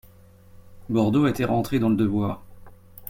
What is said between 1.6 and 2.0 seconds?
dans le